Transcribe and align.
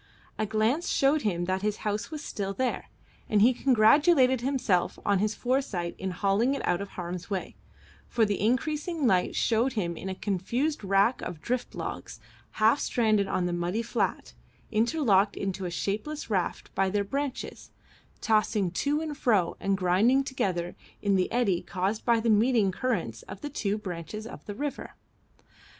A 0.39 0.47
glance 0.47 0.89
showed 0.89 1.21
him 1.21 1.45
that 1.45 1.61
his 1.61 1.77
house 1.85 2.09
was 2.09 2.23
still 2.23 2.55
there, 2.55 2.89
and 3.29 3.39
he 3.39 3.53
congratulated 3.53 4.41
himself 4.41 4.97
on 5.05 5.19
his 5.19 5.35
foresight 5.35 5.93
in 5.99 6.09
hauling 6.09 6.55
it 6.55 6.67
out 6.67 6.81
of 6.81 6.89
harm's 6.97 7.29
way, 7.29 7.55
for 8.07 8.25
the 8.25 8.41
increasing 8.43 9.05
light 9.05 9.35
showed 9.35 9.73
him 9.73 9.95
a 9.95 10.15
confused 10.15 10.83
wrack 10.83 11.21
of 11.21 11.39
drift 11.39 11.75
logs, 11.75 12.19
half 12.53 12.79
stranded 12.79 13.27
on 13.27 13.45
the 13.45 13.53
muddy 13.53 13.83
flat, 13.83 14.33
interlocked 14.71 15.35
into 15.37 15.65
a 15.65 15.69
shapeless 15.69 16.31
raft 16.31 16.73
by 16.73 16.89
their 16.89 17.03
branches, 17.03 17.69
tossing 18.21 18.71
to 18.71 19.01
and 19.01 19.15
fro 19.19 19.55
and 19.59 19.77
grinding 19.77 20.23
together 20.23 20.75
in 21.03 21.15
the 21.15 21.31
eddy 21.31 21.61
caused 21.61 22.03
by 22.03 22.19
the 22.19 22.27
meeting 22.27 22.71
currents 22.71 23.21
of 23.29 23.41
the 23.41 23.49
two 23.51 23.77
branches 23.77 24.25
of 24.25 24.43
the 24.47 24.55
river. 24.55 24.95